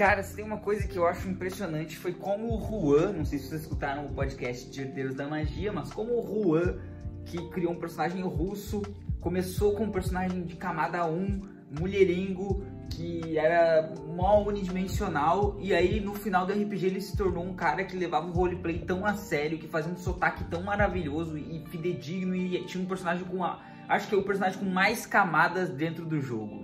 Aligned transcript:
cara, 0.00 0.22
se 0.22 0.34
tem 0.34 0.42
uma 0.42 0.56
coisa 0.56 0.88
que 0.88 0.96
eu 0.96 1.06
acho 1.06 1.28
impressionante 1.28 1.94
foi 1.94 2.14
como 2.14 2.56
o 2.56 2.58
Juan, 2.58 3.12
não 3.12 3.22
sei 3.26 3.38
se 3.38 3.48
vocês 3.48 3.60
escutaram 3.60 4.06
o 4.06 4.14
podcast 4.14 4.70
de 4.70 4.80
Herdeiros 4.80 5.14
da 5.14 5.28
Magia, 5.28 5.70
mas 5.74 5.92
como 5.92 6.12
o 6.12 6.26
Juan, 6.26 6.78
que 7.26 7.36
criou 7.50 7.74
um 7.74 7.78
personagem 7.78 8.22
russo, 8.22 8.80
começou 9.20 9.74
com 9.74 9.84
um 9.84 9.90
personagem 9.90 10.42
de 10.44 10.56
camada 10.56 11.04
1, 11.04 11.42
mulherengo, 11.78 12.64
que 12.88 13.36
era 13.36 13.92
mó 14.16 14.42
unidimensional, 14.42 15.58
e 15.60 15.74
aí 15.74 16.00
no 16.00 16.14
final 16.14 16.46
do 16.46 16.54
RPG 16.54 16.86
ele 16.86 17.00
se 17.02 17.14
tornou 17.14 17.44
um 17.44 17.52
cara 17.52 17.84
que 17.84 17.94
levava 17.94 18.26
o 18.26 18.32
roleplay 18.32 18.78
tão 18.78 19.04
a 19.04 19.12
sério, 19.12 19.58
que 19.58 19.68
fazia 19.68 19.92
um 19.92 19.98
sotaque 19.98 20.44
tão 20.44 20.62
maravilhoso 20.62 21.36
e 21.36 21.62
fidedigno, 21.68 22.34
e 22.34 22.64
tinha 22.64 22.82
um 22.82 22.86
personagem 22.86 23.26
com 23.26 23.44
a. 23.44 23.60
Acho 23.86 24.08
que 24.08 24.14
é 24.14 24.18
o 24.18 24.22
personagem 24.22 24.60
com 24.60 24.64
mais 24.64 25.04
camadas 25.04 25.68
dentro 25.68 26.06
do 26.06 26.18
jogo. 26.22 26.59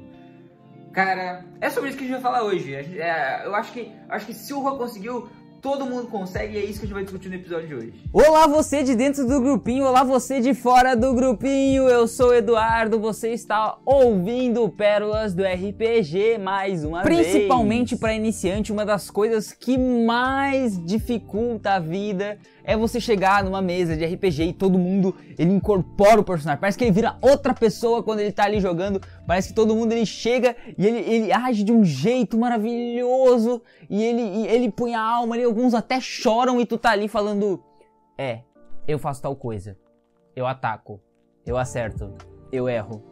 Cara, 0.97 1.45
é 1.61 1.69
sobre 1.69 1.91
isso 1.91 1.99
que 1.99 2.05
a 2.05 2.07
gente 2.07 2.23
vai 2.23 2.23
falar 2.23 2.43
hoje. 2.43 2.75
É, 2.75 3.43
eu 3.45 3.55
acho 3.55 3.71
que, 3.71 3.93
acho 4.09 4.25
que 4.25 4.33
Rua 4.61 4.79
conseguiu, 4.79 5.29
todo 5.61 5.87
mundo 5.87 6.09
consegue 6.09 6.55
e 6.55 6.59
é 6.59 6.65
isso 6.65 6.79
que 6.79 6.87
a 6.87 6.89
gente 6.89 6.95
vai 6.95 7.03
discutir 7.03 7.29
no 7.29 7.35
episódio 7.35 7.69
de 7.69 7.75
hoje. 7.75 7.93
Olá 8.13 8.47
você 8.47 8.83
de 8.83 8.95
dentro 8.95 9.27
do 9.27 9.41
grupinho, 9.41 9.85
olá 9.85 10.03
você 10.03 10.41
de 10.41 10.55
fora 10.55 10.95
do 10.95 11.15
grupinho, 11.15 11.89
eu 11.89 12.07
sou 12.07 12.29
o 12.29 12.35
Eduardo, 12.35 12.99
você 12.99 13.31
está 13.31 13.77
ouvindo 13.85 14.69
Pérolas 14.69 15.35
do 15.35 15.43
RPG 15.43 16.39
mais 16.39 16.85
uma 16.85 17.03
Principalmente 17.03 17.23
vez. 17.23 17.37
Principalmente 17.37 17.97
para 17.97 18.15
iniciante, 18.15 18.73
uma 18.73 18.85
das 18.85 19.11
coisas 19.11 19.53
que 19.53 19.79
mais 19.79 20.83
dificulta 20.85 21.73
a 21.73 21.79
vida 21.79 22.39
é 22.67 22.77
você 22.77 23.01
chegar 23.01 23.45
numa 23.45 23.63
mesa 23.63 23.97
de 23.97 24.05
RPG 24.05 24.43
e 24.43 24.53
todo 24.53 24.77
mundo 24.77 25.15
ele 25.39 25.53
incorpora 25.53 26.21
o 26.21 26.25
personagem. 26.25 26.61
Parece 26.61 26.77
que 26.77 26.83
ele 26.83 26.91
vira 26.91 27.17
outra 27.23 27.55
pessoa 27.55 28.03
quando 28.03 28.19
ele 28.19 28.33
tá 28.33 28.43
ali 28.43 28.59
jogando. 28.59 29.01
Parece 29.25 29.49
que 29.49 29.55
todo 29.55 29.75
mundo 29.75 29.93
ele 29.93 30.05
chega 30.05 30.57
e 30.77 30.85
ele, 30.85 30.99
ele 30.99 31.33
age 31.33 31.63
de 31.63 31.71
um 31.71 31.85
jeito 31.85 32.37
maravilhoso 32.37 33.63
e 33.89 34.03
ele, 34.03 34.23
e 34.23 34.49
ele 34.49 34.69
põe 34.69 34.97
a 34.97 35.01
alma 35.01 35.37
ali. 35.37 35.46
Alguns 35.47 35.75
até 35.75 36.01
choram 36.01 36.61
e 36.61 36.67
tu 36.67 36.77
tá 36.77 36.91
ali 36.91 37.09
falando: 37.09 37.63
É, 38.19 38.41
eu 38.87 38.99
faço 38.99 39.23
tal 39.23 39.35
coisa. 39.35 39.77
Eu 40.35 40.47
ataco. 40.47 41.01
Eu 41.47 41.57
acerto. 41.57 42.13
Eu 42.53 42.69
erro. 42.69 43.03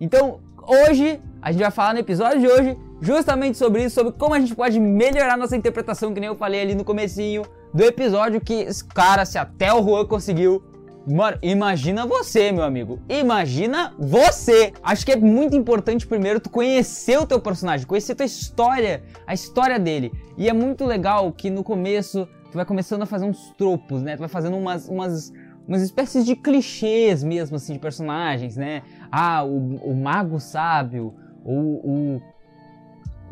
Então, 0.00 0.40
hoje, 0.66 1.22
a 1.40 1.52
gente 1.52 1.60
vai 1.60 1.70
falar 1.70 1.94
no 1.94 2.00
episódio 2.00 2.40
de 2.40 2.48
hoje 2.48 2.78
justamente 3.00 3.58
sobre 3.58 3.84
isso, 3.84 3.94
sobre 3.94 4.12
como 4.12 4.34
a 4.34 4.40
gente 4.40 4.54
pode 4.54 4.78
melhorar 4.80 5.36
nossa 5.36 5.56
interpretação, 5.56 6.14
que 6.14 6.20
nem 6.20 6.28
eu 6.28 6.36
falei 6.36 6.60
ali 6.60 6.74
no 6.74 6.84
comecinho 6.84 7.42
do 7.74 7.82
episódio 7.82 8.40
que, 8.40 8.66
cara, 8.94 9.24
se 9.24 9.38
até 9.38 9.72
o 9.72 9.82
Juan 9.82 10.06
conseguiu, 10.06 10.62
Mano, 11.06 11.36
imagina 11.42 12.06
você, 12.06 12.52
meu 12.52 12.62
amigo. 12.62 13.00
Imagina 13.08 13.92
você. 13.98 14.72
Acho 14.82 15.04
que 15.04 15.12
é 15.12 15.16
muito 15.16 15.56
importante 15.56 16.06
primeiro 16.06 16.38
tu 16.38 16.48
conhecer 16.48 17.18
o 17.18 17.26
teu 17.26 17.40
personagem, 17.40 17.86
conhecer 17.86 18.12
a 18.12 18.16
tua 18.16 18.26
história, 18.26 19.02
a 19.26 19.34
história 19.34 19.78
dele. 19.78 20.12
E 20.38 20.48
é 20.48 20.52
muito 20.52 20.84
legal 20.84 21.32
que 21.32 21.50
no 21.50 21.64
começo 21.64 22.28
tu 22.50 22.54
vai 22.54 22.64
começando 22.64 23.02
a 23.02 23.06
fazer 23.06 23.24
uns 23.24 23.50
tropos, 23.58 24.02
né? 24.02 24.16
Tu 24.16 24.20
vai 24.20 24.28
fazendo 24.28 24.56
umas, 24.56 24.88
umas, 24.88 25.32
umas 25.66 25.82
espécies 25.82 26.24
de 26.24 26.36
clichês 26.36 27.24
mesmo, 27.24 27.56
assim, 27.56 27.72
de 27.72 27.78
personagens, 27.80 28.56
né? 28.56 28.82
Ah, 29.10 29.42
o, 29.42 29.56
o 29.76 29.94
mago 29.96 30.38
sábio, 30.38 31.14
o, 31.44 32.16
o 32.16 32.22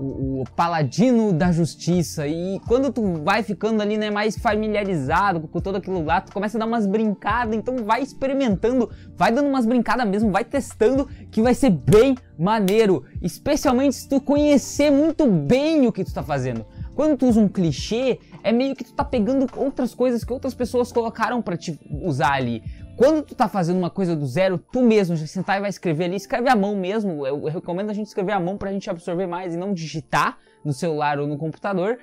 o, 0.01 0.41
o, 0.41 0.45
paladino 0.57 1.33
da 1.33 1.53
justiça. 1.53 2.27
E 2.27 2.59
quando 2.67 2.91
tu 2.91 3.23
vai 3.23 3.43
ficando 3.43 3.83
ali, 3.83 3.99
né, 3.99 4.11
mais 4.11 4.37
familiarizado 4.39 5.41
com 5.41 5.61
todo 5.61 5.77
aquilo 5.77 6.05
lá, 6.05 6.21
tu 6.21 6.33
começa 6.33 6.57
a 6.57 6.61
dar 6.61 6.67
umas 6.67 6.87
brincadas, 6.87 7.55
então 7.55 7.85
vai 7.85 8.03
experimentando, 8.03 8.91
vai 9.17 9.31
dando 9.31 9.49
umas 9.49 9.67
brincadas 9.67 10.09
mesmo, 10.09 10.31
vai 10.31 10.45
testando, 10.45 11.07
que 11.31 11.43
vai 11.43 11.55
ser 11.55 11.71
bem 11.71 12.17
maneiro. 12.39 13.05
Especialmente 13.21 13.95
se 13.95 14.09
tu 14.09 14.21
conhecer 14.21 14.91
muito 14.91 15.27
bem 15.27 15.87
o 15.87 15.93
que 15.93 16.05
tu 16.05 16.13
tá 16.15 16.23
fazendo. 16.23 16.65
Quando 17.01 17.17
tu 17.17 17.29
usa 17.29 17.41
um 17.41 17.49
clichê, 17.49 18.21
é 18.45 18.53
meio 18.53 18.77
que 18.77 18.85
tu 18.85 18.93
tá 18.93 19.03
pegando 19.03 19.47
outras 19.57 19.95
coisas 19.95 20.23
que 20.23 20.31
outras 20.35 20.53
pessoas 20.53 20.93
colocaram 20.93 21.41
para 21.41 21.57
te 21.57 21.81
usar 22.03 22.35
ali. 22.35 22.63
Quando 22.95 23.23
tu 23.23 23.35
tá 23.35 23.49
fazendo 23.49 23.79
uma 23.79 23.89
coisa 23.89 24.15
do 24.15 24.27
zero, 24.27 24.59
tu 24.59 24.83
mesmo 24.83 25.17
já 25.17 25.27
sentar 25.27 25.57
e 25.57 25.61
vai 25.63 25.71
escrever 25.71 26.05
ali, 26.05 26.17
escreve 26.17 26.51
à 26.51 26.55
mão 26.55 26.77
mesmo. 26.77 27.27
Eu, 27.27 27.43
recomendo 27.45 27.89
a 27.89 27.95
gente 27.95 28.09
escrever 28.09 28.33
à 28.33 28.39
mão 28.39 28.59
pra 28.59 28.71
gente 28.71 28.91
absorver 28.91 29.27
mais 29.27 29.55
e 29.55 29.57
não 29.57 29.73
digitar 29.73 30.37
no 30.63 30.75
celular 30.75 31.19
ou 31.19 31.27
no 31.27 31.39
computador. 31.39 32.01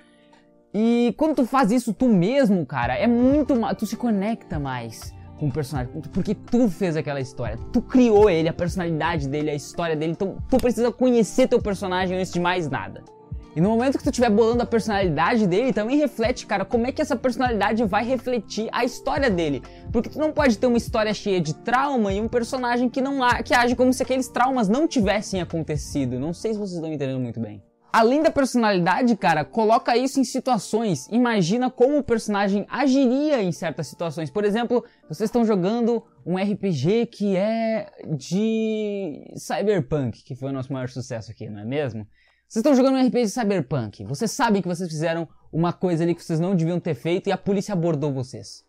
E 0.73 1.13
quando 1.15 1.35
tu 1.35 1.45
faz 1.45 1.69
isso 1.69 1.93
tu 1.93 2.09
mesmo, 2.09 2.65
cara, 2.65 2.95
é 2.95 3.05
muito 3.05 3.55
mais. 3.55 3.77
Tu 3.77 3.85
se 3.85 3.95
conecta 3.95 4.57
mais 4.57 5.13
com 5.37 5.45
o 5.45 5.51
personagem, 5.51 5.93
porque 6.11 6.33
tu 6.33 6.69
fez 6.69 6.97
aquela 6.97 7.21
história, 7.21 7.59
tu 7.71 7.83
criou 7.83 8.31
ele, 8.31 8.49
a 8.49 8.53
personalidade 8.53 9.29
dele, 9.29 9.51
a 9.51 9.55
história 9.55 9.95
dele, 9.95 10.13
então 10.13 10.37
tu 10.49 10.57
precisa 10.57 10.91
conhecer 10.91 11.47
teu 11.47 11.61
personagem 11.61 12.17
antes 12.17 12.33
de 12.33 12.39
mais 12.39 12.67
nada. 12.67 13.03
E 13.57 13.59
no 13.59 13.69
momento 13.69 13.97
que 13.97 14.03
tu 14.03 14.11
estiver 14.11 14.29
bolando 14.29 14.61
a 14.61 14.67
personalidade 14.67 15.47
dele, 15.47 15.73
também 15.73 15.97
reflete, 15.97 16.45
cara, 16.45 16.63
como 16.63 16.85
é 16.85 16.91
que 16.91 17.01
essa 17.01 17.15
personalidade 17.15 17.83
vai 17.85 18.05
refletir 18.05 18.69
a 18.71 18.85
história 18.85 19.31
dele. 19.31 19.63
Porque 19.91 20.09
tu 20.09 20.19
não 20.19 20.31
pode 20.31 20.59
ter 20.59 20.67
uma 20.67 20.77
história 20.77 21.11
cheia 21.11 21.41
de 21.41 21.55
trauma 21.55 22.13
e 22.13 22.21
um 22.21 22.27
personagem 22.27 22.87
que 22.87 23.01
não 23.01 23.17
que 23.43 23.55
age 23.55 23.75
como 23.75 23.91
se 23.91 24.03
aqueles 24.03 24.27
traumas 24.27 24.69
não 24.69 24.87
tivessem 24.87 25.41
acontecido. 25.41 26.19
Não 26.19 26.33
sei 26.33 26.53
se 26.53 26.59
vocês 26.59 26.73
estão 26.73 26.93
entendendo 26.93 27.19
muito 27.19 27.39
bem. 27.39 27.63
Além 27.91 28.21
da 28.21 28.29
personalidade, 28.29 29.17
cara, 29.17 29.43
coloca 29.43 29.97
isso 29.97 30.19
em 30.19 30.23
situações. 30.23 31.07
Imagina 31.11 31.71
como 31.71 31.97
o 31.97 32.03
personagem 32.03 32.63
agiria 32.69 33.41
em 33.41 33.51
certas 33.51 33.87
situações. 33.87 34.29
Por 34.29 34.45
exemplo, 34.45 34.85
vocês 35.09 35.29
estão 35.29 35.43
jogando 35.43 36.03
um 36.23 36.37
RPG 36.37 37.07
que 37.07 37.35
é 37.35 37.89
de 38.15 39.33
Cyberpunk, 39.35 40.23
que 40.23 40.35
foi 40.35 40.51
o 40.51 40.53
nosso 40.53 40.71
maior 40.71 40.89
sucesso 40.89 41.31
aqui, 41.31 41.49
não 41.49 41.61
é 41.61 41.65
mesmo? 41.65 42.05
Vocês 42.47 42.61
estão 42.61 42.73
jogando 42.73 42.95
um 42.95 43.05
RPG 43.05 43.23
de 43.23 43.29
Cyberpunk. 43.29 44.05
Vocês 44.05 44.31
sabem 44.31 44.61
que 44.61 44.69
vocês 44.69 44.89
fizeram 44.89 45.27
uma 45.51 45.73
coisa 45.73 46.05
ali 46.05 46.15
que 46.15 46.23
vocês 46.23 46.39
não 46.39 46.55
deviam 46.55 46.79
ter 46.79 46.95
feito 46.95 47.27
e 47.27 47.31
a 47.31 47.37
polícia 47.37 47.73
abordou 47.73 48.13
vocês. 48.13 48.63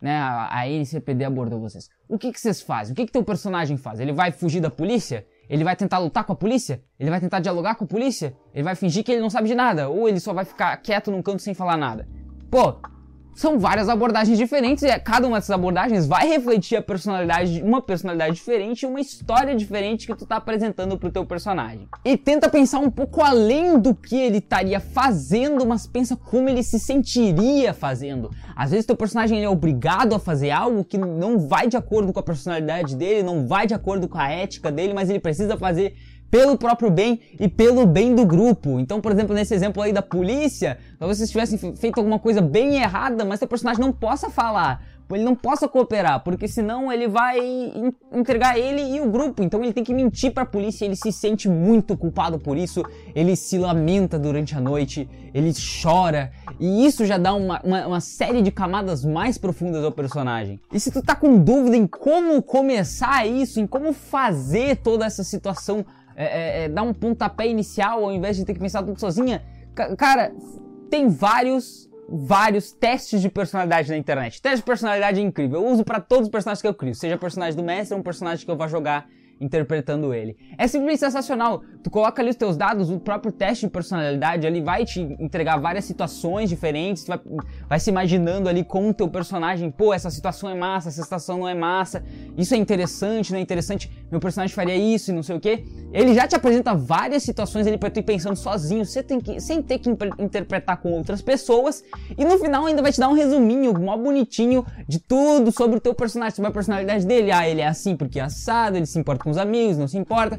Né? 0.00 0.16
A, 0.16 0.60
a 0.60 0.68
NCPD 0.68 1.24
abordou 1.24 1.58
vocês. 1.58 1.90
O 2.08 2.16
que, 2.16 2.32
que 2.32 2.40
vocês 2.40 2.62
fazem? 2.62 2.92
O 2.92 2.96
que, 2.96 3.06
que 3.06 3.10
teu 3.10 3.24
personagem 3.24 3.76
faz? 3.76 3.98
Ele 3.98 4.12
vai 4.12 4.30
fugir 4.30 4.60
da 4.60 4.70
polícia? 4.70 5.26
Ele 5.50 5.64
vai 5.64 5.74
tentar 5.74 5.98
lutar 5.98 6.22
com 6.22 6.32
a 6.32 6.36
polícia? 6.36 6.80
Ele 6.96 7.10
vai 7.10 7.18
tentar 7.18 7.40
dialogar 7.40 7.74
com 7.74 7.82
a 7.82 7.88
polícia? 7.88 8.36
Ele 8.54 8.62
vai 8.62 8.76
fingir 8.76 9.02
que 9.02 9.10
ele 9.10 9.20
não 9.20 9.30
sabe 9.30 9.48
de 9.48 9.54
nada? 9.56 9.88
Ou 9.88 10.08
ele 10.08 10.20
só 10.20 10.32
vai 10.32 10.44
ficar 10.44 10.76
quieto 10.76 11.10
num 11.10 11.20
canto 11.20 11.42
sem 11.42 11.54
falar 11.54 11.76
nada? 11.76 12.08
Pô, 12.48 12.80
são 13.38 13.56
várias 13.56 13.88
abordagens 13.88 14.36
diferentes 14.36 14.82
e 14.82 14.98
cada 14.98 15.28
uma 15.28 15.36
dessas 15.36 15.52
abordagens 15.52 16.08
vai 16.08 16.26
refletir 16.26 16.74
a 16.74 16.82
personalidade, 16.82 17.62
uma 17.62 17.80
personalidade 17.80 18.34
diferente 18.34 18.82
e 18.82 18.86
uma 18.86 19.00
história 19.00 19.54
diferente 19.54 20.08
que 20.08 20.14
tu 20.16 20.26
tá 20.26 20.38
apresentando 20.38 20.98
pro 20.98 21.08
teu 21.08 21.24
personagem. 21.24 21.86
E 22.04 22.16
tenta 22.16 22.48
pensar 22.48 22.80
um 22.80 22.90
pouco 22.90 23.22
além 23.22 23.78
do 23.78 23.94
que 23.94 24.16
ele 24.16 24.38
estaria 24.38 24.80
fazendo, 24.80 25.64
mas 25.64 25.86
pensa 25.86 26.16
como 26.16 26.48
ele 26.48 26.64
se 26.64 26.80
sentiria 26.80 27.72
fazendo. 27.72 28.28
Às 28.56 28.72
vezes 28.72 28.86
teu 28.86 28.96
personagem 28.96 29.44
é 29.44 29.48
obrigado 29.48 30.16
a 30.16 30.18
fazer 30.18 30.50
algo 30.50 30.84
que 30.84 30.98
não 30.98 31.38
vai 31.38 31.68
de 31.68 31.76
acordo 31.76 32.12
com 32.12 32.18
a 32.18 32.24
personalidade 32.24 32.96
dele, 32.96 33.22
não 33.22 33.46
vai 33.46 33.68
de 33.68 33.74
acordo 33.74 34.08
com 34.08 34.18
a 34.18 34.28
ética 34.28 34.72
dele, 34.72 34.92
mas 34.92 35.08
ele 35.08 35.20
precisa 35.20 35.56
fazer 35.56 35.94
pelo 36.30 36.56
próprio 36.56 36.90
bem 36.90 37.20
e 37.38 37.48
pelo 37.48 37.86
bem 37.86 38.14
do 38.14 38.24
grupo. 38.24 38.78
Então, 38.78 39.00
por 39.00 39.12
exemplo, 39.12 39.34
nesse 39.34 39.54
exemplo 39.54 39.82
aí 39.82 39.92
da 39.92 40.02
polícia, 40.02 40.78
talvez 40.98 41.18
vocês 41.18 41.30
tivessem 41.30 41.58
feito 41.76 41.98
alguma 41.98 42.18
coisa 42.18 42.40
bem 42.40 42.76
errada, 42.76 43.24
mas 43.24 43.38
seu 43.38 43.48
personagem 43.48 43.80
não 43.80 43.92
possa 43.92 44.28
falar, 44.28 44.82
ele 45.10 45.24
não 45.24 45.34
possa 45.34 45.66
cooperar, 45.66 46.22
porque 46.22 46.46
senão 46.46 46.92
ele 46.92 47.08
vai 47.08 47.38
entregar 48.12 48.58
ele 48.58 48.82
e 48.94 49.00
o 49.00 49.10
grupo. 49.10 49.42
Então 49.42 49.62
ele 49.62 49.72
tem 49.72 49.82
que 49.82 49.94
mentir 49.94 50.32
para 50.32 50.42
a 50.42 50.46
polícia, 50.46 50.84
ele 50.84 50.96
se 50.96 51.10
sente 51.10 51.48
muito 51.48 51.96
culpado 51.96 52.38
por 52.38 52.56
isso, 52.56 52.82
ele 53.14 53.34
se 53.34 53.56
lamenta 53.56 54.18
durante 54.18 54.54
a 54.54 54.60
noite, 54.60 55.08
ele 55.32 55.52
chora, 55.82 56.30
e 56.60 56.84
isso 56.84 57.06
já 57.06 57.16
dá 57.16 57.34
uma, 57.34 57.60
uma, 57.62 57.86
uma 57.86 58.00
série 58.00 58.42
de 58.42 58.50
camadas 58.50 59.04
mais 59.04 59.38
profundas 59.38 59.82
ao 59.82 59.92
personagem. 59.92 60.60
E 60.72 60.78
se 60.78 60.90
tu 60.90 61.02
tá 61.02 61.14
com 61.16 61.38
dúvida 61.38 61.76
em 61.76 61.86
como 61.86 62.42
começar 62.42 63.26
isso, 63.26 63.60
em 63.60 63.66
como 63.66 63.92
fazer 63.94 64.76
toda 64.76 65.06
essa 65.06 65.24
situação 65.24 65.86
é, 66.18 66.24
é, 66.24 66.64
é, 66.64 66.68
dar 66.68 66.82
um 66.82 66.92
pontapé 66.92 67.46
inicial 67.46 68.04
ao 68.04 68.12
invés 68.12 68.36
de 68.36 68.44
ter 68.44 68.52
que 68.52 68.58
pensar 68.58 68.82
tudo 68.82 68.98
sozinha. 68.98 69.40
Cara, 69.96 70.32
tem 70.90 71.08
vários, 71.08 71.88
vários 72.08 72.72
testes 72.72 73.22
de 73.22 73.28
personalidade 73.28 73.88
na 73.88 73.96
internet. 73.96 74.42
Teste 74.42 74.58
de 74.58 74.64
personalidade 74.64 75.20
é 75.20 75.22
incrível. 75.22 75.62
Eu 75.62 75.68
uso 75.68 75.84
para 75.84 76.00
todos 76.00 76.24
os 76.24 76.30
personagens 76.30 76.60
que 76.60 76.66
eu 76.66 76.74
crio, 76.74 76.92
seja 76.92 77.16
personagem 77.16 77.56
do 77.56 77.62
mestre 77.62 77.94
ou 77.94 78.00
um 78.00 78.02
personagem 78.02 78.44
que 78.44 78.50
eu 78.50 78.56
vá 78.56 78.66
jogar 78.66 79.08
interpretando 79.40 80.12
ele. 80.12 80.36
É 80.56 80.66
simplesmente 80.66 81.00
sensacional. 81.00 81.62
Tu 81.82 81.90
coloca 81.90 82.20
ali 82.20 82.30
os 82.30 82.36
teus 82.36 82.56
dados, 82.56 82.90
o 82.90 82.98
próprio 82.98 83.32
teste 83.32 83.66
de 83.66 83.72
personalidade 83.72 84.46
ali 84.46 84.60
vai 84.60 84.84
te 84.84 85.00
entregar 85.20 85.58
várias 85.58 85.84
situações 85.84 86.48
diferentes, 86.48 87.04
tu 87.04 87.08
vai, 87.08 87.20
vai 87.68 87.80
se 87.80 87.90
imaginando 87.90 88.48
ali 88.48 88.64
com 88.64 88.88
o 88.88 88.94
teu 88.94 89.08
personagem, 89.08 89.70
pô, 89.70 89.94
essa 89.94 90.10
situação 90.10 90.50
é 90.50 90.54
massa, 90.54 90.88
essa 90.88 91.02
situação 91.02 91.38
não 91.38 91.48
é 91.48 91.54
massa, 91.54 92.02
isso 92.36 92.54
é 92.54 92.56
interessante, 92.56 93.30
não 93.30 93.38
é 93.38 93.42
interessante, 93.42 93.90
meu 94.10 94.20
personagem 94.20 94.54
faria 94.54 94.76
isso 94.76 95.10
e 95.10 95.14
não 95.14 95.22
sei 95.22 95.36
o 95.36 95.40
que. 95.40 95.64
Ele 95.92 96.14
já 96.14 96.26
te 96.26 96.34
apresenta 96.34 96.74
várias 96.74 97.22
situações 97.22 97.66
ali 97.66 97.78
pra 97.78 97.90
tu 97.90 98.00
ir 98.00 98.02
pensando 98.02 98.36
sozinho, 98.36 98.84
você 98.84 99.02
tem 99.02 99.20
que, 99.20 99.40
sem 99.40 99.62
ter 99.62 99.78
que 99.78 99.90
interpretar 100.18 100.78
com 100.78 100.92
outras 100.92 101.22
pessoas, 101.22 101.82
e 102.16 102.24
no 102.24 102.38
final 102.38 102.66
ainda 102.66 102.82
vai 102.82 102.92
te 102.92 103.00
dar 103.00 103.08
um 103.08 103.14
resuminho 103.14 103.72
mó 103.78 103.96
bonitinho 103.96 104.66
de 104.86 104.98
tudo 104.98 105.52
sobre 105.52 105.76
o 105.76 105.80
teu 105.80 105.94
personagem, 105.94 106.36
sobre 106.36 106.50
a 106.50 106.52
personalidade 106.52 107.06
dele. 107.06 107.30
Ah, 107.30 107.48
ele 107.48 107.60
é 107.60 107.66
assim 107.66 107.96
porque 107.96 108.18
é 108.18 108.22
assado, 108.22 108.76
ele 108.76 108.86
se 108.86 108.98
importa 108.98 109.27
com 109.28 109.32
os 109.32 109.38
amigos, 109.38 109.76
não 109.76 109.86
se 109.86 109.98
importa. 109.98 110.38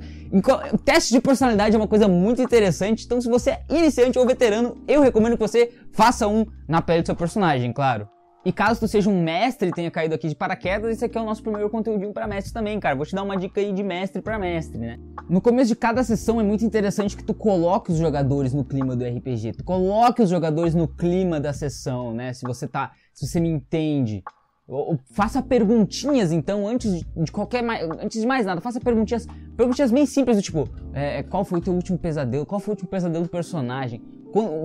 O 0.73 0.77
teste 0.77 1.13
de 1.13 1.21
personalidade 1.21 1.75
é 1.75 1.77
uma 1.77 1.87
coisa 1.87 2.07
muito 2.07 2.41
interessante, 2.41 3.05
então 3.05 3.21
se 3.21 3.29
você 3.29 3.51
é 3.51 3.61
iniciante 3.69 4.17
ou 4.17 4.25
veterano, 4.25 4.77
eu 4.87 5.01
recomendo 5.01 5.33
que 5.33 5.41
você 5.41 5.71
faça 5.91 6.27
um 6.27 6.45
na 6.67 6.81
pele 6.81 7.03
do 7.03 7.05
seu 7.05 7.15
personagem, 7.15 7.71
claro. 7.71 8.09
E 8.43 8.51
caso 8.51 8.79
tu 8.79 8.87
seja 8.87 9.09
um 9.09 9.21
mestre 9.21 9.69
e 9.69 9.71
tenha 9.71 9.91
caído 9.91 10.15
aqui 10.15 10.27
de 10.27 10.35
paraquedas, 10.35 10.91
esse 10.91 11.05
aqui 11.05 11.17
é 11.17 11.21
o 11.21 11.25
nosso 11.25 11.43
primeiro 11.43 11.69
conteúdinho 11.69 12.11
para 12.13 12.25
mestre 12.25 12.51
também, 12.51 12.79
cara. 12.79 12.95
Vou 12.95 13.05
te 13.05 13.13
dar 13.13 13.21
uma 13.21 13.37
dica 13.37 13.61
aí 13.61 13.71
de 13.71 13.83
mestre 13.83 14.21
para 14.21 14.39
mestre, 14.39 14.79
né? 14.79 14.97
No 15.29 15.41
começo 15.41 15.67
de 15.67 15.75
cada 15.75 16.03
sessão 16.03 16.39
é 16.39 16.43
muito 16.43 16.65
interessante 16.65 17.15
que 17.15 17.23
tu 17.23 17.33
coloque 17.33 17.91
os 17.91 17.97
jogadores 17.97 18.53
no 18.53 18.63
clima 18.63 18.95
do 18.95 19.05
RPG. 19.05 19.51
Tu 19.57 19.63
coloque 19.63 20.23
os 20.23 20.29
jogadores 20.29 20.73
no 20.73 20.87
clima 20.87 21.39
da 21.39 21.53
sessão, 21.53 22.13
né? 22.13 22.33
Se 22.33 22.43
você 22.43 22.67
tá, 22.67 22.91
se 23.13 23.27
você 23.27 23.39
me 23.39 23.49
entende. 23.49 24.23
Faça 25.11 25.41
perguntinhas, 25.41 26.31
então, 26.31 26.67
antes 26.67 27.03
de 27.15 27.31
qualquer 27.31 27.63
antes 27.99 28.21
de 28.21 28.27
mais 28.27 28.45
nada, 28.45 28.61
faça 28.61 28.79
perguntinhas, 28.79 29.25
perguntinhas 29.57 29.91
bem 29.91 30.05
simples 30.05 30.37
do 30.37 30.43
tipo, 30.43 30.69
é, 30.93 31.23
qual 31.23 31.43
foi 31.43 31.57
o 31.57 31.61
teu 31.61 31.73
último 31.73 31.97
pesadelo? 31.97 32.45
Qual 32.45 32.59
foi 32.59 32.73
o 32.73 32.73
último 32.73 32.87
pesadelo 32.89 33.23
do 33.23 33.29
personagem? 33.29 33.99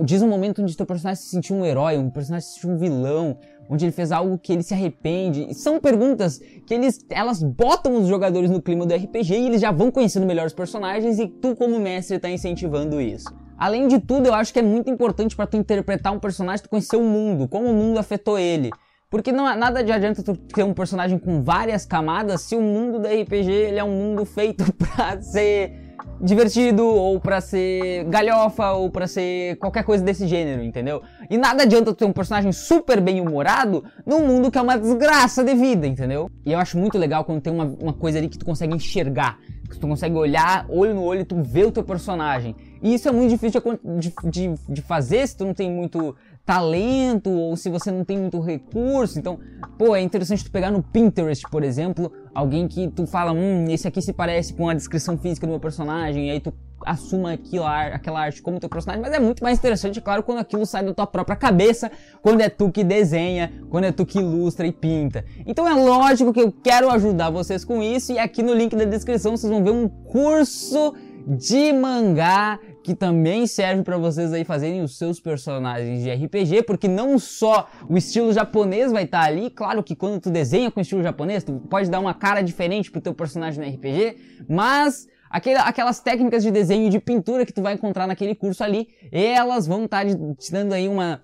Diz 0.03 0.21
um 0.21 0.29
momento 0.29 0.61
onde 0.61 0.77
teu 0.77 0.85
personagem 0.85 1.23
se 1.23 1.29
sentiu 1.29 1.55
um 1.55 1.65
herói, 1.65 1.97
um 1.97 2.11
personagem 2.11 2.47
se 2.47 2.53
sentiu 2.53 2.69
um 2.69 2.77
vilão, 2.77 3.35
onde 3.67 3.83
ele 3.83 3.91
fez 3.91 4.11
algo 4.11 4.37
que 4.37 4.53
ele 4.53 4.61
se 4.61 4.75
arrepende. 4.75 5.51
São 5.55 5.79
perguntas 5.79 6.39
que 6.67 6.73
eles, 6.75 7.03
elas 7.09 7.41
botam 7.41 7.99
os 7.99 8.07
jogadores 8.07 8.51
no 8.51 8.61
clima 8.61 8.85
do 8.85 8.93
RPG 8.93 9.33
e 9.33 9.47
eles 9.47 9.61
já 9.61 9.71
vão 9.71 9.89
conhecendo 9.89 10.27
melhor 10.27 10.45
os 10.45 10.53
personagens 10.53 11.17
e 11.17 11.27
tu 11.27 11.55
como 11.55 11.79
mestre 11.79 12.17
está 12.17 12.29
incentivando 12.29 13.01
isso. 13.01 13.33
Além 13.57 13.87
de 13.87 13.99
tudo, 13.99 14.27
eu 14.27 14.35
acho 14.35 14.53
que 14.53 14.59
é 14.59 14.61
muito 14.61 14.87
importante 14.87 15.35
para 15.35 15.47
tu 15.47 15.57
interpretar 15.57 16.13
um 16.13 16.19
personagem, 16.19 16.61
tu 16.61 16.69
conhecer 16.69 16.97
o 16.97 17.03
mundo, 17.03 17.47
como 17.47 17.67
o 17.67 17.73
mundo 17.73 17.97
afetou 17.97 18.37
ele. 18.37 18.69
Porque 19.09 19.31
não 19.31 19.43
nada 19.55 19.83
de 19.83 19.91
adianta 19.91 20.23
tu 20.23 20.35
ter 20.35 20.63
um 20.63 20.73
personagem 20.73 21.17
com 21.17 21.43
várias 21.43 21.85
camadas 21.85 22.41
se 22.41 22.55
o 22.55 22.61
mundo 22.61 22.99
do 22.99 23.07
RPG 23.07 23.51
ele 23.51 23.79
é 23.79 23.83
um 23.83 23.91
mundo 23.91 24.25
feito 24.25 24.65
para 24.73 25.21
ser 25.21 25.85
divertido, 26.21 26.85
ou 26.85 27.19
para 27.19 27.41
ser 27.41 28.05
galhofa, 28.05 28.71
ou 28.71 28.89
para 28.89 29.07
ser 29.07 29.57
qualquer 29.57 29.83
coisa 29.83 30.03
desse 30.03 30.27
gênero, 30.27 30.63
entendeu? 30.63 31.01
E 31.29 31.37
nada 31.37 31.63
adianta 31.63 31.93
ter 31.93 32.05
um 32.05 32.13
personagem 32.13 32.51
super 32.51 33.01
bem 33.01 33.19
humorado 33.19 33.83
num 34.05 34.25
mundo 34.25 34.49
que 34.49 34.57
é 34.57 34.61
uma 34.61 34.77
desgraça 34.77 35.43
de 35.43 35.53
vida, 35.53 35.85
entendeu? 35.85 36.29
E 36.45 36.51
eu 36.51 36.59
acho 36.59 36.77
muito 36.77 36.97
legal 36.97 37.25
quando 37.25 37.41
tem 37.41 37.51
uma, 37.51 37.65
uma 37.65 37.93
coisa 37.93 38.17
ali 38.17 38.29
que 38.29 38.37
tu 38.37 38.45
consegue 38.45 38.73
enxergar, 38.73 39.39
que 39.69 39.77
tu 39.77 39.87
consegue 39.87 40.15
olhar 40.15 40.65
olho 40.69 40.93
no 40.93 41.03
olho 41.03 41.21
e 41.21 41.25
tu 41.25 41.41
vê 41.41 41.65
o 41.65 41.71
teu 41.71 41.83
personagem. 41.83 42.55
E 42.81 42.93
isso 42.93 43.09
é 43.09 43.11
muito 43.11 43.29
difícil 43.31 43.61
de, 43.99 44.13
de, 44.29 44.55
de 44.69 44.81
fazer 44.81 45.27
se 45.27 45.37
tu 45.37 45.45
não 45.45 45.53
tem 45.53 45.69
muito 45.69 46.15
talento 46.45 47.29
ou 47.29 47.57
se 47.57 47.69
você 47.69 47.89
não 47.89 48.05
tem 48.05 48.17
muito 48.17 48.39
recurso. 48.39 49.17
Então, 49.17 49.39
pô, 49.77 49.95
é 49.95 50.01
interessante 50.01 50.43
tu 50.43 50.51
pegar 50.51 50.71
no 50.71 50.83
Pinterest, 50.83 51.43
por 51.49 51.63
exemplo, 51.63 52.11
alguém 52.33 52.67
que 52.67 52.87
tu 52.89 53.07
fala, 53.07 53.31
hum, 53.31 53.65
esse 53.69 53.87
aqui 53.87 54.01
se 54.01 54.13
parece 54.13 54.53
com 54.53 54.69
a 54.69 54.73
descrição 54.73 55.17
física 55.17 55.47
do 55.47 55.49
meu 55.51 55.59
personagem, 55.59 56.27
e 56.27 56.31
aí 56.31 56.39
tu 56.39 56.53
assuma 56.85 57.33
aquilo, 57.33 57.65
aquela 57.65 58.19
arte 58.19 58.41
como 58.41 58.59
teu 58.59 58.69
personagem, 58.69 59.01
mas 59.01 59.13
é 59.13 59.19
muito 59.19 59.43
mais 59.43 59.57
interessante, 59.57 59.99
claro, 59.99 60.21
quando 60.21 60.39
aquilo 60.39 60.65
sai 60.65 60.83
da 60.83 60.93
tua 60.93 61.07
própria 61.07 61.35
cabeça, 61.35 61.91
quando 62.21 62.41
é 62.41 62.49
tu 62.49 62.69
que 62.69 62.83
desenha, 62.83 63.51
quando 63.69 63.85
é 63.85 63.91
tu 63.91 64.05
que 64.05 64.19
ilustra 64.19 64.67
e 64.67 64.71
pinta. 64.71 65.25
Então 65.47 65.67
é 65.67 65.73
lógico 65.73 66.31
que 66.31 66.41
eu 66.41 66.51
quero 66.51 66.91
ajudar 66.91 67.31
vocês 67.31 67.65
com 67.65 67.81
isso, 67.81 68.11
e 68.11 68.19
aqui 68.19 68.43
no 68.43 68.53
link 68.53 68.75
da 68.75 68.85
descrição 68.85 69.35
vocês 69.35 69.51
vão 69.51 69.63
ver 69.63 69.71
um 69.71 69.87
curso 69.87 70.93
de 71.25 71.73
mangá 71.73 72.59
que 72.83 72.93
também 72.93 73.47
serve 73.47 73.83
para 73.83 73.97
vocês 73.97 74.31
aí 74.31 74.43
fazerem 74.43 74.81
os 74.81 74.97
seus 74.97 75.19
personagens 75.19 76.03
de 76.03 76.11
RPG, 76.11 76.63
porque 76.63 76.87
não 76.87 77.17
só 77.17 77.67
o 77.89 77.97
estilo 77.97 78.31
japonês 78.31 78.91
vai 78.91 79.05
estar 79.05 79.21
tá 79.21 79.25
ali, 79.25 79.49
claro 79.49 79.81
que 79.81 79.95
quando 79.95 80.21
tu 80.21 80.29
desenha 80.29 80.69
com 80.69 80.79
estilo 80.79 81.01
japonês, 81.01 81.43
tu 81.43 81.53
pode 81.69 81.89
dar 81.89 81.99
uma 81.99 82.13
cara 82.13 82.41
diferente 82.41 82.91
pro 82.91 83.01
teu 83.01 83.13
personagem 83.13 83.63
no 83.63 83.75
RPG, 83.75 84.17
mas 84.47 85.07
aquelas 85.29 85.99
técnicas 85.99 86.43
de 86.43 86.51
desenho 86.51 86.87
e 86.87 86.89
de 86.89 86.99
pintura 86.99 87.45
que 87.45 87.53
tu 87.53 87.61
vai 87.61 87.73
encontrar 87.73 88.07
naquele 88.07 88.35
curso 88.35 88.63
ali, 88.63 88.87
elas 89.11 89.65
vão 89.65 89.85
estar 89.85 90.05
tá 90.05 90.11
te 90.37 90.51
dando 90.51 90.73
aí 90.73 90.87
uma 90.87 91.21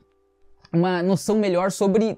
uma 0.73 1.03
noção 1.03 1.37
melhor 1.37 1.71
sobre 1.71 2.17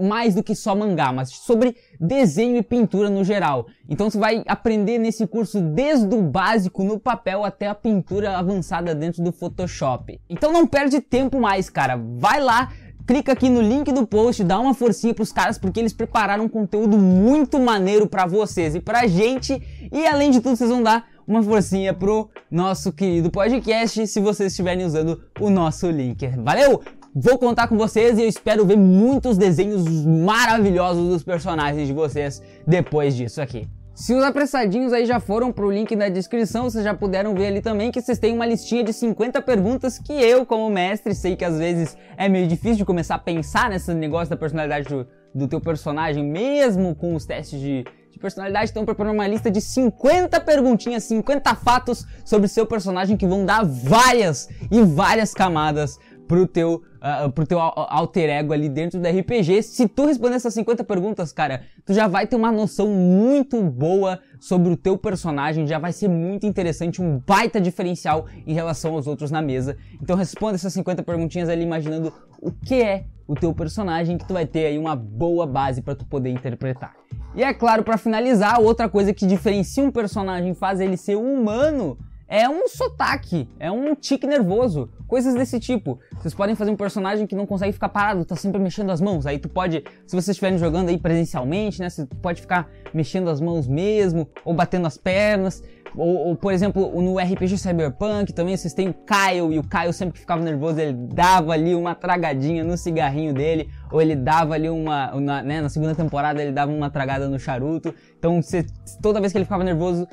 mais 0.00 0.34
do 0.34 0.42
que 0.42 0.54
só 0.54 0.74
mangá, 0.74 1.12
mas 1.12 1.30
sobre 1.30 1.76
desenho 2.00 2.56
e 2.56 2.62
pintura 2.62 3.10
no 3.10 3.22
geral. 3.22 3.66
Então 3.88 4.10
você 4.10 4.18
vai 4.18 4.42
aprender 4.46 4.98
nesse 4.98 5.26
curso 5.26 5.60
desde 5.60 6.14
o 6.14 6.22
básico 6.22 6.82
no 6.82 6.98
papel 6.98 7.44
até 7.44 7.66
a 7.66 7.74
pintura 7.74 8.38
avançada 8.38 8.94
dentro 8.94 9.22
do 9.22 9.32
Photoshop. 9.32 10.18
Então 10.28 10.52
não 10.52 10.66
perde 10.66 11.00
tempo 11.00 11.38
mais, 11.40 11.68
cara. 11.68 11.96
Vai 12.16 12.40
lá, 12.40 12.72
clica 13.06 13.32
aqui 13.32 13.50
no 13.50 13.60
link 13.60 13.92
do 13.92 14.06
post, 14.06 14.42
dá 14.44 14.58
uma 14.58 14.74
forcinha 14.74 15.14
pros 15.14 15.32
caras 15.32 15.58
porque 15.58 15.80
eles 15.80 15.92
prepararam 15.92 16.44
um 16.44 16.48
conteúdo 16.48 16.96
muito 16.96 17.58
maneiro 17.58 18.06
para 18.06 18.26
vocês 18.26 18.74
e 18.74 18.80
pra 18.80 19.06
gente. 19.06 19.62
E 19.92 20.06
além 20.06 20.30
de 20.30 20.40
tudo, 20.40 20.56
vocês 20.56 20.70
vão 20.70 20.82
dar 20.82 21.06
uma 21.26 21.42
forcinha 21.42 21.92
pro 21.92 22.30
nosso 22.50 22.90
querido 22.90 23.30
podcast 23.30 24.06
se 24.06 24.20
vocês 24.20 24.52
estiverem 24.52 24.86
usando 24.86 25.22
o 25.38 25.50
nosso 25.50 25.90
link. 25.90 26.26
Valeu? 26.38 26.82
Vou 27.20 27.36
contar 27.36 27.66
com 27.66 27.76
vocês 27.76 28.16
e 28.16 28.22
eu 28.22 28.28
espero 28.28 28.64
ver 28.64 28.76
muitos 28.76 29.36
desenhos 29.36 30.06
maravilhosos 30.06 31.08
dos 31.08 31.24
personagens 31.24 31.88
de 31.88 31.92
vocês 31.92 32.40
depois 32.64 33.16
disso 33.16 33.42
aqui. 33.42 33.68
Se 33.92 34.14
os 34.14 34.22
apressadinhos 34.22 34.92
aí 34.92 35.04
já 35.04 35.18
foram 35.18 35.50
pro 35.50 35.68
link 35.68 35.96
na 35.96 36.08
descrição, 36.08 36.70
vocês 36.70 36.84
já 36.84 36.94
puderam 36.94 37.34
ver 37.34 37.46
ali 37.46 37.60
também 37.60 37.90
que 37.90 38.00
vocês 38.00 38.20
têm 38.20 38.32
uma 38.32 38.46
listinha 38.46 38.84
de 38.84 38.92
50 38.92 39.42
perguntas 39.42 39.98
que 39.98 40.12
eu, 40.12 40.46
como 40.46 40.70
mestre, 40.70 41.12
sei 41.12 41.34
que 41.34 41.44
às 41.44 41.58
vezes 41.58 41.96
é 42.16 42.28
meio 42.28 42.46
difícil 42.46 42.76
de 42.76 42.84
começar 42.84 43.16
a 43.16 43.18
pensar 43.18 43.68
nesse 43.68 43.92
negócio 43.92 44.30
da 44.30 44.36
personalidade 44.36 44.88
do, 44.88 45.04
do 45.34 45.48
teu 45.48 45.60
personagem, 45.60 46.22
mesmo 46.24 46.94
com 46.94 47.16
os 47.16 47.26
testes 47.26 47.58
de, 47.58 47.84
de 48.12 48.18
personalidade. 48.20 48.70
Então, 48.70 48.84
preparando 48.84 49.14
uma 49.14 49.26
lista 49.26 49.50
de 49.50 49.60
50 49.60 50.38
perguntinhas, 50.42 51.02
50 51.02 51.52
fatos 51.56 52.06
sobre 52.24 52.46
seu 52.46 52.64
personagem 52.64 53.16
que 53.16 53.26
vão 53.26 53.44
dar 53.44 53.64
várias 53.64 54.48
e 54.70 54.80
várias 54.82 55.34
camadas 55.34 55.98
pro 56.28 56.46
teu 56.46 56.82
uh, 56.98 57.32
pro 57.32 57.46
teu 57.46 57.58
alter 57.58 58.28
ego 58.28 58.52
ali 58.52 58.68
dentro 58.68 59.00
do 59.00 59.08
RPG. 59.08 59.62
Se 59.62 59.88
tu 59.88 60.06
responder 60.06 60.36
essas 60.36 60.54
50 60.54 60.84
perguntas, 60.84 61.32
cara, 61.32 61.62
tu 61.84 61.94
já 61.94 62.06
vai 62.06 62.26
ter 62.26 62.36
uma 62.36 62.52
noção 62.52 62.88
muito 62.88 63.60
boa 63.62 64.20
sobre 64.38 64.70
o 64.70 64.76
teu 64.76 64.96
personagem, 64.98 65.66
já 65.66 65.78
vai 65.78 65.92
ser 65.92 66.08
muito 66.08 66.46
interessante, 66.46 67.02
um 67.02 67.18
baita 67.26 67.60
diferencial 67.60 68.26
em 68.46 68.52
relação 68.52 68.94
aos 68.94 69.06
outros 69.06 69.30
na 69.30 69.40
mesa. 69.40 69.76
Então 70.00 70.14
responda 70.14 70.54
essas 70.54 70.72
50 70.74 71.02
perguntinhas 71.02 71.48
ali 71.48 71.62
imaginando 71.62 72.12
o 72.40 72.52
que 72.52 72.82
é 72.82 73.06
o 73.26 73.34
teu 73.34 73.52
personagem 73.52 74.16
que 74.16 74.26
tu 74.26 74.34
vai 74.34 74.46
ter 74.46 74.66
aí 74.66 74.78
uma 74.78 74.94
boa 74.94 75.46
base 75.46 75.82
para 75.82 75.94
tu 75.94 76.06
poder 76.06 76.30
interpretar. 76.30 76.94
E 77.34 77.42
é 77.42 77.52
claro, 77.52 77.82
para 77.82 77.98
finalizar, 77.98 78.60
outra 78.60 78.88
coisa 78.88 79.12
que 79.12 79.26
diferencia 79.26 79.82
um 79.82 79.90
personagem 79.90 80.54
faz 80.54 80.80
ele 80.80 80.96
ser 80.96 81.16
humano 81.16 81.98
é 82.28 82.48
um 82.48 82.68
sotaque, 82.68 83.48
é 83.58 83.70
um 83.70 83.94
tique 83.94 84.26
nervoso, 84.26 84.90
coisas 85.08 85.34
desse 85.34 85.58
tipo. 85.58 85.98
Vocês 86.20 86.34
podem 86.34 86.54
fazer 86.54 86.70
um 86.70 86.76
personagem 86.76 87.26
que 87.26 87.34
não 87.34 87.46
consegue 87.46 87.72
ficar 87.72 87.88
parado, 87.88 88.24
tá 88.24 88.36
sempre 88.36 88.60
mexendo 88.60 88.90
as 88.90 89.00
mãos. 89.00 89.26
Aí 89.26 89.38
tu 89.38 89.48
pode, 89.48 89.82
se 90.06 90.14
vocês 90.14 90.28
estiverem 90.28 90.58
jogando 90.58 90.90
aí 90.90 90.98
presencialmente, 90.98 91.80
né, 91.80 91.88
você 91.88 92.06
pode 92.22 92.42
ficar 92.42 92.68
mexendo 92.92 93.28
as 93.30 93.40
mãos 93.40 93.66
mesmo, 93.66 94.28
ou 94.44 94.54
batendo 94.54 94.86
as 94.86 94.98
pernas. 94.98 95.62
Ou, 95.96 96.28
ou, 96.28 96.36
por 96.36 96.52
exemplo, 96.52 97.00
no 97.00 97.18
RPG 97.18 97.56
Cyberpunk 97.56 98.32
também 98.34 98.54
vocês 98.54 98.74
têm 98.74 98.90
o 98.90 98.94
Kyle, 98.94 99.54
e 99.54 99.58
o 99.58 99.62
Kyle 99.62 99.92
sempre 99.92 100.14
que 100.14 100.20
ficava 100.20 100.42
nervoso, 100.42 100.78
ele 100.78 100.92
dava 100.92 101.52
ali 101.52 101.74
uma 101.74 101.94
tragadinha 101.94 102.62
no 102.62 102.76
cigarrinho 102.76 103.32
dele, 103.32 103.70
ou 103.90 104.02
ele 104.02 104.14
dava 104.14 104.52
ali 104.52 104.68
uma, 104.68 105.18
na, 105.18 105.42
né, 105.42 105.62
na 105.62 105.70
segunda 105.70 105.94
temporada 105.94 106.42
ele 106.42 106.52
dava 106.52 106.70
uma 106.70 106.90
tragada 106.90 107.26
no 107.26 107.38
charuto. 107.38 107.94
Então, 108.18 108.42
você, 108.42 108.66
toda 109.00 109.18
vez 109.18 109.32
que 109.32 109.38
ele 109.38 109.46
ficava 109.46 109.64
nervoso, 109.64 110.06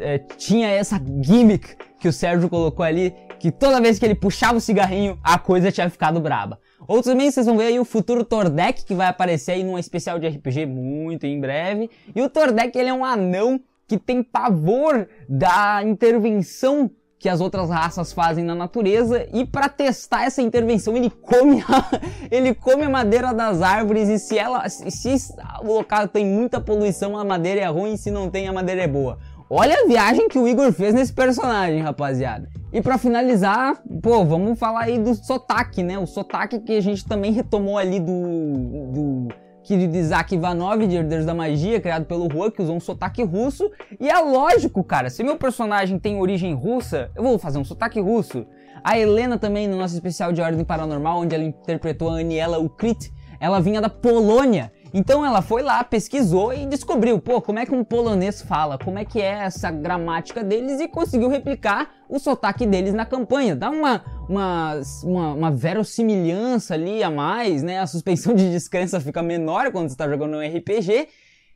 é, 0.00 0.18
tinha 0.18 0.68
essa 0.68 1.00
gimmick 1.20 1.76
que 1.98 2.08
o 2.08 2.12
Sérgio 2.12 2.48
colocou 2.48 2.84
ali, 2.84 3.14
que 3.42 3.50
toda 3.50 3.80
vez 3.80 3.98
que 3.98 4.04
ele 4.04 4.14
puxava 4.14 4.58
o 4.58 4.60
cigarrinho, 4.60 5.18
a 5.20 5.36
coisa 5.36 5.72
tinha 5.72 5.90
ficado 5.90 6.20
braba. 6.20 6.60
Outros 6.86 7.12
também 7.12 7.28
vocês 7.28 7.44
vão 7.44 7.56
ver 7.56 7.64
aí 7.64 7.80
o 7.80 7.84
futuro 7.84 8.24
Tordek, 8.24 8.84
que 8.84 8.94
vai 8.94 9.08
aparecer 9.08 9.50
aí 9.50 9.64
num 9.64 9.76
especial 9.76 10.16
de 10.20 10.28
RPG 10.28 10.64
muito 10.64 11.26
em 11.26 11.40
breve. 11.40 11.90
E 12.14 12.22
o 12.22 12.30
Tordek, 12.30 12.78
ele 12.78 12.90
é 12.90 12.94
um 12.94 13.04
anão 13.04 13.60
que 13.88 13.98
tem 13.98 14.22
pavor 14.22 15.08
da 15.28 15.82
intervenção 15.82 16.88
que 17.22 17.28
as 17.28 17.40
outras 17.40 17.70
raças 17.70 18.12
fazem 18.12 18.44
na 18.44 18.54
natureza 18.54 19.28
e 19.32 19.44
para 19.44 19.68
testar 19.68 20.24
essa 20.24 20.42
intervenção 20.42 20.96
ele 20.96 21.08
come 21.08 21.62
a, 21.62 22.00
ele 22.28 22.52
come 22.52 22.82
a 22.82 22.90
madeira 22.90 23.32
das 23.32 23.62
árvores 23.62 24.08
e 24.08 24.18
se 24.18 24.36
ela 24.36 24.68
se 24.68 25.32
o 25.62 25.72
local 25.72 26.08
tem 26.08 26.26
muita 26.26 26.60
poluição 26.60 27.16
a 27.16 27.24
madeira 27.24 27.60
é 27.60 27.66
ruim 27.68 27.96
se 27.96 28.10
não 28.10 28.28
tem 28.28 28.48
a 28.48 28.52
madeira 28.52 28.82
é 28.82 28.88
boa 28.88 29.20
Olha 29.54 29.82
a 29.82 29.86
viagem 29.86 30.30
que 30.30 30.38
o 30.38 30.48
Igor 30.48 30.72
fez 30.72 30.94
nesse 30.94 31.12
personagem, 31.12 31.82
rapaziada. 31.82 32.48
E 32.72 32.80
para 32.80 32.96
finalizar, 32.96 33.82
pô, 34.02 34.24
vamos 34.24 34.58
falar 34.58 34.84
aí 34.84 34.98
do 34.98 35.14
sotaque, 35.14 35.82
né? 35.82 35.98
O 35.98 36.06
sotaque 36.06 36.58
que 36.58 36.72
a 36.72 36.80
gente 36.80 37.04
também 37.04 37.32
retomou 37.32 37.76
ali 37.76 38.00
do, 38.00 38.06
do 38.06 39.28
querido 39.62 39.94
Isaac 39.94 40.34
Ivanov, 40.34 40.86
de 40.86 40.96
Herdeiros 40.96 41.26
da 41.26 41.34
Magia, 41.34 41.78
criado 41.82 42.06
pelo 42.06 42.30
Juan, 42.32 42.50
que 42.50 42.62
usou 42.62 42.76
um 42.76 42.80
sotaque 42.80 43.22
russo. 43.22 43.70
E 44.00 44.08
é 44.08 44.18
lógico, 44.18 44.82
cara, 44.82 45.10
se 45.10 45.22
meu 45.22 45.36
personagem 45.36 45.98
tem 45.98 46.18
origem 46.18 46.54
russa, 46.54 47.10
eu 47.14 47.22
vou 47.22 47.38
fazer 47.38 47.58
um 47.58 47.64
sotaque 47.64 48.00
russo. 48.00 48.46
A 48.82 48.98
Helena 48.98 49.38
também, 49.38 49.68
no 49.68 49.76
nosso 49.76 49.92
especial 49.92 50.32
de 50.32 50.40
Ordem 50.40 50.64
Paranormal, 50.64 51.18
onde 51.18 51.34
ela 51.34 51.44
interpretou 51.44 52.08
a 52.08 52.20
Aniela 52.20 52.58
Ukrit, 52.58 53.12
ela 53.38 53.60
vinha 53.60 53.82
da 53.82 53.90
Polônia. 53.90 54.72
Então 54.94 55.24
ela 55.24 55.40
foi 55.40 55.62
lá, 55.62 55.82
pesquisou 55.82 56.52
e 56.52 56.66
descobriu, 56.66 57.18
pô, 57.18 57.40
como 57.40 57.58
é 57.58 57.64
que 57.64 57.74
um 57.74 57.82
polonês 57.82 58.42
fala, 58.42 58.76
como 58.76 58.98
é 58.98 59.04
que 59.04 59.20
é 59.20 59.44
essa 59.44 59.70
gramática 59.70 60.44
deles 60.44 60.80
e 60.80 60.88
conseguiu 60.88 61.28
replicar 61.28 61.90
o 62.08 62.18
sotaque 62.18 62.66
deles 62.66 62.92
na 62.92 63.06
campanha. 63.06 63.56
Dá 63.56 63.70
uma, 63.70 64.02
uma, 64.28 64.80
uma, 65.02 65.32
uma 65.32 65.50
verossimilhança 65.50 66.74
ali 66.74 67.02
a 67.02 67.10
mais, 67.10 67.62
né? 67.62 67.80
A 67.80 67.86
suspensão 67.86 68.34
de 68.34 68.50
descrença 68.50 69.00
fica 69.00 69.22
menor 69.22 69.72
quando 69.72 69.88
você 69.88 69.94
está 69.94 70.06
jogando 70.06 70.36
um 70.36 70.40
RPG. 70.40 71.08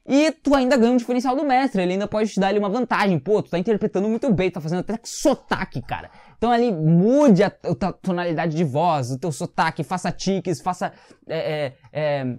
E 0.08 0.30
tu 0.30 0.54
ainda 0.54 0.76
ganha 0.76 0.92
um 0.92 0.96
diferencial 0.96 1.34
do 1.34 1.44
mestre, 1.44 1.82
ele 1.82 1.94
ainda 1.94 2.06
pode 2.06 2.30
te 2.30 2.38
dar 2.38 2.48
ali 2.48 2.58
uma 2.60 2.68
vantagem. 2.68 3.18
Pô, 3.18 3.42
tu 3.42 3.50
tá 3.50 3.58
interpretando 3.58 4.08
muito 4.08 4.32
bem, 4.32 4.50
tá 4.50 4.60
fazendo 4.60 4.78
até 4.78 4.98
sotaque, 5.02 5.82
cara. 5.82 6.10
Então 6.38 6.50
ali 6.50 6.70
mude 6.70 7.42
a, 7.42 7.48
a 7.48 7.92
tonalidade 7.92 8.56
de 8.56 8.62
voz, 8.62 9.10
o 9.10 9.18
teu 9.18 9.32
sotaque, 9.32 9.82
faça 9.82 10.12
tiques, 10.12 10.60
faça 10.60 10.92
é, 11.28 11.38
é, 11.38 11.72
é, 11.92 12.36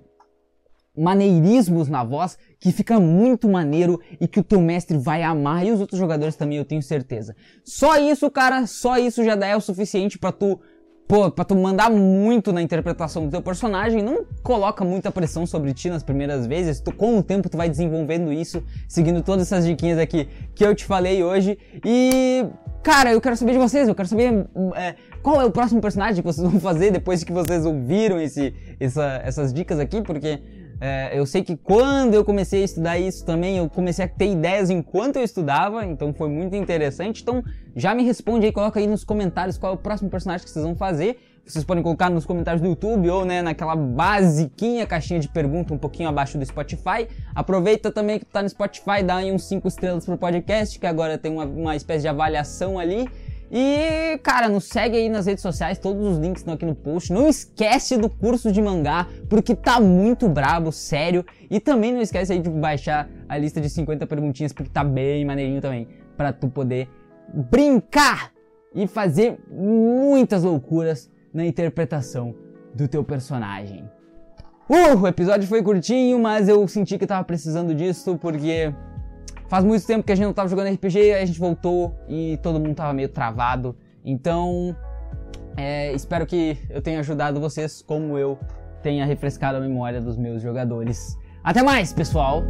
maneirismos 0.98 1.88
na 1.88 2.04
voz 2.04 2.38
que 2.60 2.72
fica 2.72 3.00
muito 3.00 3.48
maneiro 3.48 4.02
e 4.20 4.28
que 4.28 4.40
o 4.40 4.44
teu 4.44 4.60
mestre 4.60 4.98
vai 4.98 5.22
amar 5.22 5.66
e 5.66 5.72
os 5.72 5.80
outros 5.80 6.00
jogadores 6.00 6.36
também, 6.36 6.58
eu 6.58 6.66
tenho 6.66 6.82
certeza. 6.82 7.36
Só 7.64 7.98
isso, 7.98 8.30
cara, 8.32 8.66
só 8.66 8.98
isso 8.98 9.24
já 9.24 9.34
é 9.34 9.56
o 9.56 9.62
suficiente 9.62 10.18
para 10.18 10.32
tu 10.32 10.60
pô, 11.08 11.32
pra 11.32 11.46
tu 11.46 11.56
mandar 11.56 11.90
muito 11.90 12.52
na 12.52 12.62
interpretação 12.62 13.26
do 13.26 13.32
teu 13.32 13.42
personagem, 13.42 14.04
não 14.04 14.26
coloca 14.44 14.84
muita 14.84 15.10
pressão 15.10 15.46
sobre 15.46 15.74
ti 15.74 15.90
nas 15.90 16.04
primeiras 16.04 16.46
vezes, 16.46 16.82
tu, 16.82 16.94
com 16.94 17.18
o 17.18 17.24
tempo 17.24 17.50
tu 17.50 17.56
vai 17.56 17.70
desenvolvendo 17.70 18.32
isso, 18.32 18.62
seguindo 18.88 19.24
todas 19.24 19.48
essas 19.48 19.66
diquinhas 19.66 19.98
aqui 19.98 20.28
que 20.54 20.66
eu 20.66 20.76
te 20.76 20.84
falei 20.84 21.24
hoje, 21.24 21.58
e, 21.86 22.46
cara, 22.84 23.14
eu 23.14 23.22
quero 23.22 23.38
saber 23.38 23.54
de 23.54 23.58
vocês, 23.58 23.88
eu 23.88 23.96
quero 23.96 24.10
saber 24.10 24.46
é, 24.76 24.96
qual 25.24 25.40
é 25.40 25.46
o 25.46 25.52
próximo 25.52 25.80
personagem 25.80 26.22
que 26.22 26.28
vocês 26.28 26.46
vão 26.46 26.60
fazer 26.60 26.92
depois 26.92 27.24
que 27.24 27.32
vocês 27.32 27.66
ouviram 27.66 28.20
esse, 28.20 28.54
essa, 28.78 29.22
essas 29.24 29.54
dicas 29.54 29.80
aqui, 29.80 30.02
porque 30.02 30.42
é, 30.80 31.18
eu 31.18 31.26
sei 31.26 31.44
que 31.44 31.56
quando 31.56 32.14
eu 32.14 32.24
comecei 32.24 32.62
a 32.62 32.66
estudar 32.66 33.00
isso 33.00 33.26
também, 33.26 33.58
eu 33.58 33.70
comecei 33.70 34.06
a 34.06 34.08
ter 34.08 34.32
ideias 34.32 34.70
enquanto 34.70 35.16
eu 35.16 35.24
estudava, 35.24 35.86
então 35.86 36.14
foi 36.14 36.30
muito 36.30 36.56
interessante. 36.56 37.22
Então 37.24 37.44
já 37.76 37.96
me 37.96 38.04
responde 38.04 38.46
aí, 38.46 38.52
coloca 38.52 38.80
aí 38.80 38.88
nos 38.88 39.04
comentários 39.04 39.58
qual 39.58 39.74
é 39.74 39.76
o 39.76 39.78
próximo 39.78 40.10
personagem 40.10 40.46
que 40.46 40.52
vocês 40.52 40.64
vão 40.64 40.76
fazer. 40.76 41.20
Vocês 41.46 41.64
podem 41.64 41.82
colocar 41.82 42.10
nos 42.10 42.26
comentários 42.26 42.62
do 42.62 42.68
YouTube 42.68 43.10
ou 43.10 43.24
né, 43.24 43.42
naquela 43.42 43.74
basiquinha 43.74 44.86
caixinha 44.86 45.18
de 45.18 45.30
pergunta 45.30 45.74
um 45.74 45.78
pouquinho 45.78 46.10
abaixo 46.10 46.38
do 46.38 46.46
Spotify. 46.46 47.08
Aproveita 47.34 47.90
também 47.90 48.20
que 48.20 48.26
tá 48.26 48.44
no 48.44 48.50
Spotify, 48.50 49.02
dá 49.02 49.16
aí 49.16 49.32
uns 49.32 49.46
5 49.46 49.66
estrelas 49.66 50.06
pro 50.06 50.18
podcast, 50.18 50.78
que 50.78 50.86
agora 50.86 51.18
tem 51.18 51.32
uma, 51.32 51.46
uma 51.46 51.76
espécie 51.76 52.02
de 52.02 52.10
avaliação 52.10 52.78
ali. 52.78 53.10
E, 53.50 54.18
cara, 54.24 54.50
nos 54.50 54.66
segue 54.66 54.98
aí 54.98 55.10
nas 55.10 55.26
redes 55.26 55.42
sociais, 55.42 55.80
todos 55.80 56.06
os 56.06 56.18
links 56.18 56.42
estão 56.42 56.54
aqui 56.54 56.66
no 56.66 56.76
post. 56.76 57.14
Não 57.14 57.28
esquece 57.28 57.98
do 57.98 58.10
curso 58.10 58.52
de 58.52 58.62
mangá, 58.62 59.08
porque 59.30 59.56
tá 59.56 59.80
muito 59.80 60.28
brabo, 60.28 60.72
sério. 60.72 61.26
E 61.50 61.60
também 61.60 61.94
não 61.94 62.02
esquece 62.02 62.34
aí 62.34 62.40
de 62.40 62.50
baixar 62.50 63.10
a 63.28 63.38
lista 63.38 63.62
de 63.62 63.70
50 63.70 64.06
perguntinhas, 64.06 64.52
porque 64.52 64.70
tá 64.70 64.84
bem 64.84 65.24
maneirinho 65.26 65.62
também, 65.62 65.88
para 66.18 66.34
tu 66.34 66.50
poder 66.50 66.90
brincar 67.34 68.32
e 68.76 68.86
fazer 68.86 69.40
muitas 69.50 70.44
loucuras 70.44 71.10
na 71.34 71.46
interpretação 71.46 72.36
do 72.74 72.88
teu 72.88 73.04
personagem. 73.04 73.90
Uh, 74.70 75.02
o 75.02 75.08
episódio 75.08 75.48
foi 75.48 75.64
curtinho, 75.64 76.20
mas 76.20 76.50
eu 76.50 76.68
senti 76.68 76.98
que 76.98 77.08
tava 77.08 77.24
precisando 77.24 77.74
disso, 77.74 78.18
porque 78.18 78.74
Faz 79.48 79.64
muito 79.64 79.86
tempo 79.86 80.06
que 80.06 80.12
a 80.12 80.16
gente 80.16 80.26
não 80.26 80.34
tava 80.34 80.50
jogando 80.50 80.74
RPG, 80.74 81.14
a 81.14 81.26
gente 81.26 81.40
voltou 81.40 81.98
e 82.08 82.38
todo 82.44 82.60
mundo 82.60 82.76
tava 82.76 82.94
meio 82.94 83.08
travado. 83.08 83.76
Então, 84.04 84.76
é, 85.56 85.94
espero 85.94 86.26
que 86.26 86.58
eu 86.70 86.82
tenha 86.82 87.00
ajudado 87.00 87.40
vocês 87.40 87.82
como 87.82 88.18
eu 88.18 88.38
tenha 88.82 89.06
refrescado 89.06 89.58
a 89.58 89.62
memória 89.62 90.02
dos 90.02 90.18
meus 90.18 90.42
jogadores. 90.42 91.18
Até 91.44 91.64
mais, 91.64 91.94
pessoal! 91.94 92.44